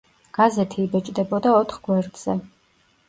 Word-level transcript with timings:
გაზეთი 0.37 0.79
იბეჭდებოდა 0.85 1.53
ოთხ 1.61 1.77
გვერდზე. 1.89 2.37